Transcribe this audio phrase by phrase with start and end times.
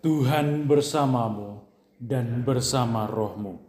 [0.00, 1.60] Tuhan bersamamu
[2.00, 3.60] dan bersama rohmu.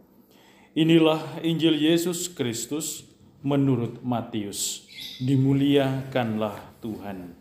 [0.71, 3.03] Inilah Injil Yesus Kristus
[3.43, 4.87] menurut Matius.
[5.19, 7.35] Dimuliakanlah Tuhan.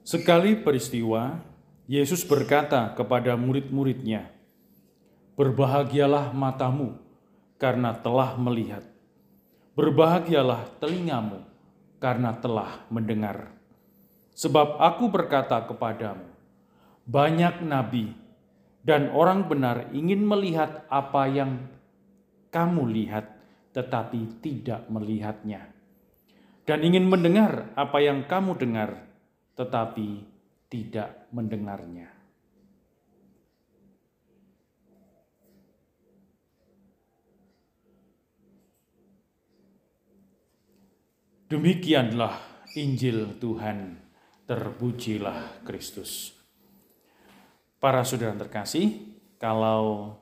[0.00, 1.44] Sekali peristiwa,
[1.84, 4.32] Yesus berkata kepada murid-muridnya,
[5.36, 7.07] "Berbahagialah matamu
[7.58, 8.86] karena telah melihat,
[9.74, 11.44] berbahagialah telingamu
[11.98, 13.52] karena telah mendengar.
[14.38, 16.30] Sebab Aku berkata kepadamu,
[17.04, 18.14] banyak nabi
[18.86, 21.66] dan orang benar ingin melihat apa yang
[22.54, 23.26] kamu lihat,
[23.74, 25.68] tetapi tidak melihatnya,
[26.64, 29.08] dan ingin mendengar apa yang kamu dengar."
[29.58, 30.22] tetapi
[30.70, 32.14] tidak mendengarnya.
[41.48, 42.36] Demikianlah
[42.76, 43.96] Injil Tuhan,
[44.44, 46.36] terpujilah Kristus.
[47.80, 50.12] Para saudara terkasih, kalau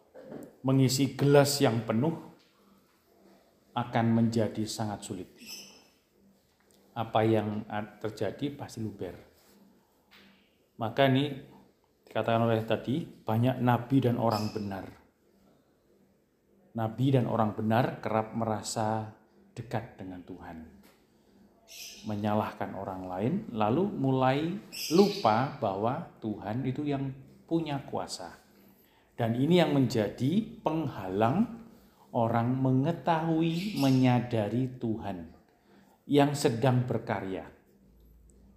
[0.63, 2.15] mengisi gelas yang penuh
[3.75, 5.31] akan menjadi sangat sulit
[6.97, 7.67] apa yang
[8.01, 9.19] terjadi pasti luber.
[10.81, 11.29] Maka ini
[12.09, 14.87] dikatakan oleh tadi banyak nabi dan orang benar.
[16.79, 19.13] Nabi dan orang benar kerap merasa
[19.53, 20.76] dekat dengan Tuhan.
[22.07, 24.55] Menyalahkan orang lain lalu mulai
[24.95, 27.11] lupa bahwa Tuhan itu yang
[27.47, 28.39] punya kuasa.
[29.17, 31.49] Dan ini yang menjadi penghalang
[32.13, 35.33] orang mengetahui, menyadari Tuhan
[36.07, 37.49] yang sedang berkarya.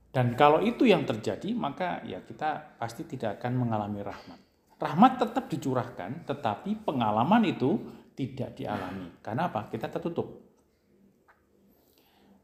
[0.09, 4.39] Dan kalau itu yang terjadi, maka ya kita pasti tidak akan mengalami rahmat.
[4.79, 7.77] Rahmat tetap dicurahkan, tetapi pengalaman itu
[8.17, 9.21] tidak dialami.
[9.21, 9.69] Karena apa?
[9.69, 10.48] Kita tertutup.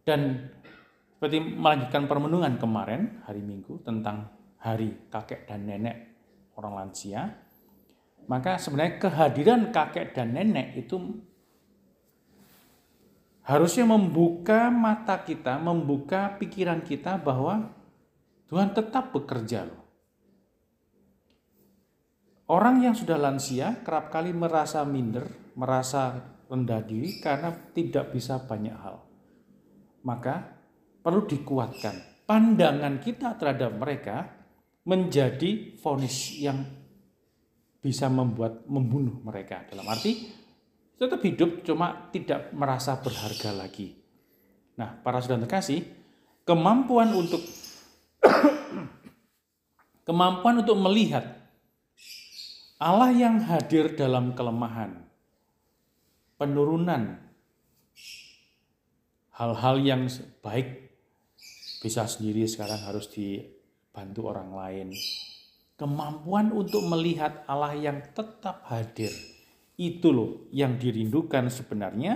[0.05, 0.53] Dan
[1.17, 4.29] seperti melanjutkan permenungan kemarin, hari Minggu, tentang
[4.61, 5.97] hari kakek dan nenek
[6.53, 7.33] orang lansia,
[8.29, 10.97] maka sebenarnya kehadiran kakek dan nenek itu
[13.45, 17.69] harusnya membuka mata kita, membuka pikiran kita bahwa
[18.49, 19.85] Tuhan tetap bekerja loh.
[22.45, 25.25] Orang yang sudah lansia kerap kali merasa minder,
[25.57, 26.13] merasa
[26.45, 29.04] rendah diri karena tidak bisa banyak hal.
[30.05, 30.45] Maka
[31.01, 32.25] perlu dikuatkan.
[32.25, 34.25] Pandangan kita terhadap mereka
[34.85, 36.61] menjadi vonis yang
[37.81, 39.65] bisa membuat membunuh mereka.
[39.69, 40.25] Dalam arti
[40.97, 43.93] tetap hidup cuma tidak merasa berharga lagi.
[44.77, 45.85] Nah, para saudara terkasih,
[46.47, 47.41] kemampuan untuk
[50.07, 51.45] kemampuan untuk melihat
[52.81, 55.05] Allah yang hadir dalam kelemahan,
[56.35, 57.21] penurunan
[59.35, 60.07] hal-hal yang
[60.39, 60.95] baik
[61.83, 64.87] bisa sendiri sekarang harus dibantu orang lain.
[65.75, 69.11] Kemampuan untuk melihat Allah yang tetap hadir
[69.75, 72.15] itu loh yang dirindukan sebenarnya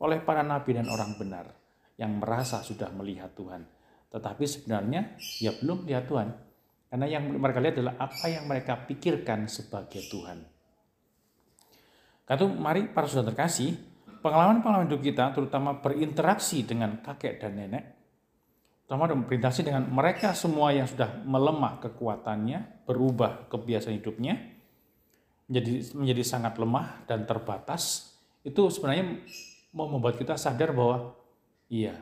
[0.00, 1.52] oleh para nabi dan orang benar
[2.00, 3.60] yang merasa sudah melihat Tuhan.
[4.08, 6.28] Tetapi sebenarnya ya belum lihat Tuhan.
[6.88, 10.38] Karena yang mereka lihat adalah apa yang mereka pikirkan sebagai Tuhan.
[12.24, 13.76] Kata mari para saudara terkasih,
[14.24, 17.84] pengalaman-pengalaman hidup kita terutama berinteraksi dengan kakek dan nenek,
[18.88, 24.40] terutama berinteraksi dengan mereka semua yang sudah melemah kekuatannya, berubah kebiasaan hidupnya,
[25.44, 28.16] menjadi menjadi sangat lemah dan terbatas
[28.48, 29.20] itu sebenarnya
[29.76, 31.12] mau membuat kita sadar bahwa
[31.68, 32.00] iya.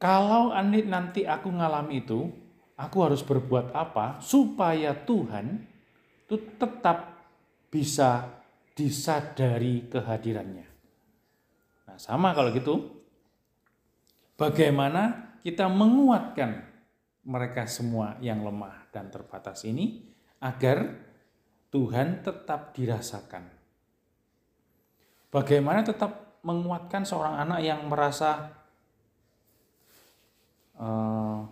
[0.00, 2.26] Kalau nanti aku ngalami itu
[2.80, 5.62] aku harus berbuat apa supaya Tuhan
[6.26, 7.22] itu tetap
[7.70, 8.41] bisa
[8.72, 10.66] disadari kehadirannya
[11.88, 13.04] nah sama kalau gitu
[14.36, 16.72] bagaimana kita menguatkan
[17.22, 20.02] mereka semua yang lemah dan terbatas ini
[20.42, 20.98] agar
[21.72, 23.48] Tuhan tetap dirasakan.
[25.32, 28.52] Bagaimana tetap menguatkan seorang anak yang merasa
[30.76, 31.48] uh,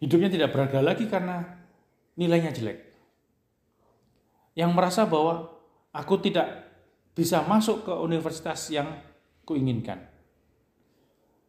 [0.00, 1.44] hidupnya tidak berharga lagi karena
[2.16, 2.78] nilainya jelek.
[4.56, 5.55] Yang merasa bahwa
[5.96, 6.68] aku tidak
[7.16, 9.00] bisa masuk ke universitas yang
[9.48, 10.04] kuinginkan.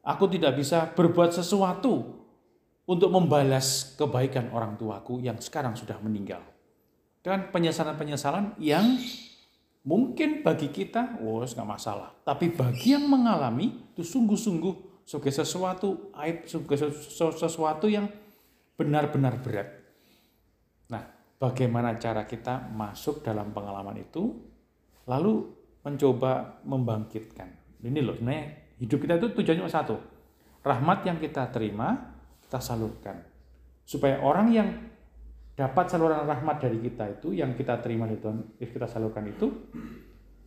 [0.07, 2.15] Aku tidak bisa berbuat sesuatu
[2.88, 6.39] untuk membalas kebaikan orang tuaku yang sekarang sudah meninggal.
[7.19, 8.95] Dengan penyesalan-penyesalan yang
[9.83, 12.15] mungkin bagi kita, wah nggak masalah.
[12.23, 18.07] Tapi bagi yang mengalami itu sungguh-sungguh sebagai sesuatu aib, sebagai sesuatu yang
[18.79, 19.67] benar-benar berat.
[20.88, 24.34] Nah, bagaimana cara kita masuk dalam pengalaman itu,
[25.06, 25.48] lalu
[25.86, 27.80] mencoba membangkitkan.
[27.81, 29.95] Ini loh, sebenarnya hidup kita itu tujuannya satu.
[30.66, 31.95] Rahmat yang kita terima,
[32.44, 33.24] kita salurkan.
[33.88, 34.68] Supaya orang yang
[35.56, 39.48] dapat saluran rahmat dari kita itu, yang kita terima dari Tuhan, kita salurkan itu,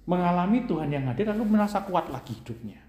[0.04, 2.82] mengalami Tuhan yang hadir lalu merasa kuat lagi hidupnya.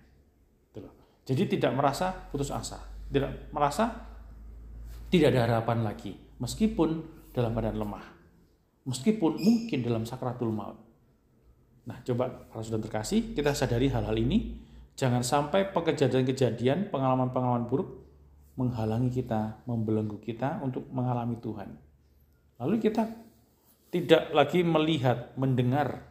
[0.74, 0.89] Gitu
[1.24, 4.12] Jadi tidak merasa putus asa, tidak merasa
[5.12, 8.05] tidak ada harapan lagi, meskipun dalam badan lemah,
[8.87, 10.79] meskipun mungkin dalam sakratul maut.
[11.87, 14.61] Nah, coba para sudah terkasih, kita sadari hal-hal ini.
[14.93, 18.01] Jangan sampai kejadian-kejadian, pengalaman-pengalaman buruk
[18.59, 21.73] menghalangi kita, membelenggu kita untuk mengalami Tuhan.
[22.61, 23.09] Lalu kita
[23.89, 26.05] tidak lagi melihat, mendengar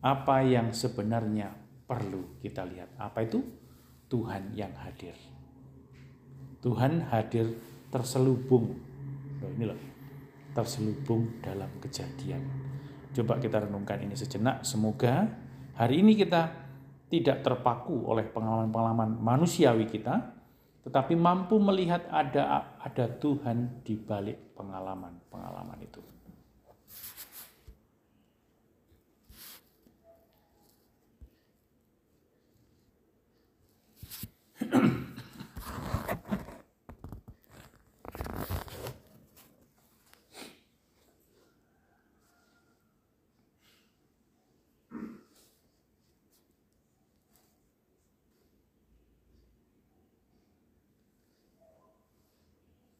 [0.00, 1.52] apa yang sebenarnya
[1.84, 2.96] perlu kita lihat.
[2.96, 3.44] Apa itu?
[4.08, 5.14] Tuhan yang hadir.
[6.64, 7.52] Tuhan hadir
[7.92, 8.80] terselubung.
[9.42, 9.78] Ini loh,
[10.52, 12.44] terselubung dalam kejadian.
[13.12, 14.64] Coba kita renungkan ini sejenak.
[14.64, 15.28] Semoga
[15.76, 16.48] hari ini kita
[17.12, 20.32] tidak terpaku oleh pengalaman-pengalaman manusiawi kita,
[20.88, 26.00] tetapi mampu melihat ada ada Tuhan di balik pengalaman-pengalaman itu.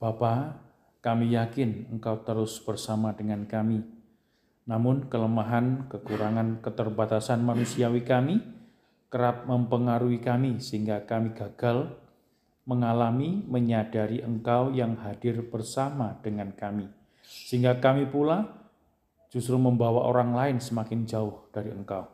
[0.03, 0.59] Bapa,
[0.99, 3.87] kami yakin Engkau terus bersama dengan kami.
[4.67, 8.43] Namun kelemahan, kekurangan, keterbatasan manusiawi kami
[9.15, 11.95] kerap mempengaruhi kami sehingga kami gagal
[12.67, 16.91] mengalami, menyadari Engkau yang hadir bersama dengan kami.
[17.23, 18.51] Sehingga kami pula
[19.31, 22.11] justru membawa orang lain semakin jauh dari Engkau.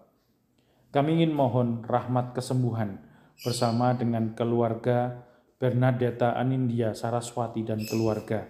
[0.93, 3.01] Kami ingin mohon rahmat kesembuhan
[3.45, 5.28] bersama dengan keluarga,
[5.59, 8.47] Bernadetta Anindya Saraswati dan keluarga,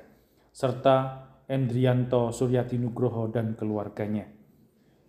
[0.52, 4.28] serta Endrianto Suryati Nugroho dan keluarganya.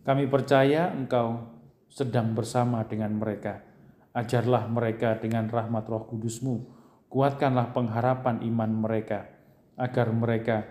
[0.07, 1.59] Kami percaya Engkau
[1.91, 3.59] sedang bersama dengan mereka.
[4.15, 6.71] Ajarlah mereka dengan rahmat roh kudusmu.
[7.11, 9.27] Kuatkanlah pengharapan iman mereka,
[9.75, 10.63] agar mereka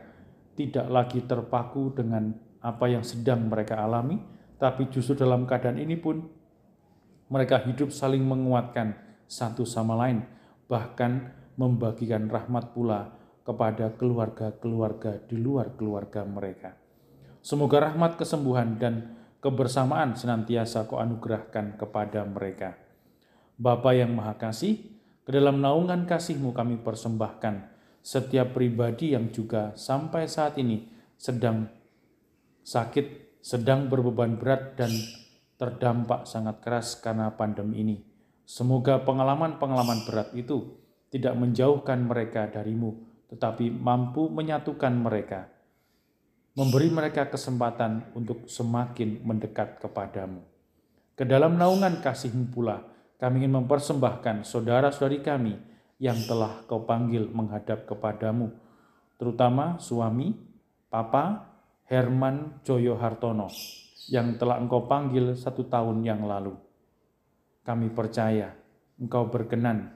[0.56, 2.32] tidak lagi terpaku dengan
[2.64, 4.16] apa yang sedang mereka alami,
[4.56, 6.25] tapi justru dalam keadaan ini pun
[7.28, 8.96] mereka hidup saling menguatkan
[9.28, 10.38] satu sama lain,
[10.68, 16.76] bahkan membagikan rahmat pula kepada keluarga-keluarga di luar keluarga mereka.
[17.40, 22.76] Semoga rahmat kesembuhan dan kebersamaan senantiasa kau anugerahkan kepada mereka.
[23.56, 24.76] Bapa yang Maha Kasih,
[25.24, 27.72] ke dalam naungan kasihmu kami persembahkan
[28.04, 30.88] setiap pribadi yang juga sampai saat ini
[31.18, 31.68] sedang
[32.62, 34.92] sakit, sedang berbeban berat dan
[35.58, 37.96] terdampak sangat keras karena pandemi ini.
[38.48, 40.72] Semoga pengalaman-pengalaman berat itu
[41.12, 42.96] tidak menjauhkan mereka darimu,
[43.28, 45.52] tetapi mampu menyatukan mereka,
[46.56, 50.40] memberi mereka kesempatan untuk semakin mendekat kepadamu.
[51.12, 52.88] Ke dalam naungan kasihmu pula,
[53.20, 55.52] kami ingin mempersembahkan saudara-saudari kami
[56.00, 58.48] yang telah kau panggil menghadap kepadamu,
[59.20, 60.32] terutama suami,
[60.88, 61.52] papa,
[61.84, 63.52] Herman Joyo Hartono,
[64.08, 66.67] yang telah engkau panggil satu tahun yang lalu
[67.68, 68.56] kami percaya
[68.96, 69.92] Engkau berkenan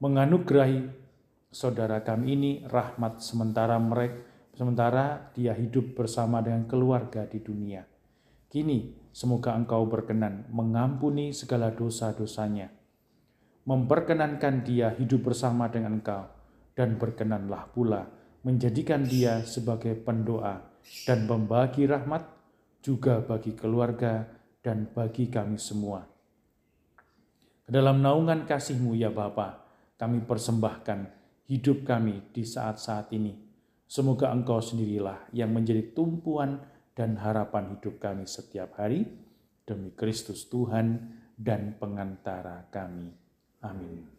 [0.00, 0.88] menganugerahi
[1.52, 4.24] saudara kami ini rahmat sementara mereka
[4.58, 7.86] sementara dia hidup bersama dengan keluarga di dunia.
[8.50, 12.66] Kini semoga Engkau berkenan mengampuni segala dosa-dosanya,
[13.62, 16.26] memperkenankan dia hidup bersama dengan Engkau,
[16.74, 18.10] dan berkenanlah pula
[18.42, 20.58] menjadikan dia sebagai pendoa
[21.06, 22.26] dan pembagi rahmat
[22.82, 24.26] juga bagi keluarga
[24.58, 26.17] dan bagi kami semua
[27.68, 29.60] dalam naungan kasih-Mu ya Bapa,
[30.00, 31.12] kami persembahkan
[31.52, 33.36] hidup kami di saat-saat ini.
[33.84, 36.60] Semoga Engkau sendirilah yang menjadi tumpuan
[36.96, 39.04] dan harapan hidup kami setiap hari
[39.68, 43.12] demi Kristus Tuhan dan pengantara kami.
[43.60, 44.17] Amin.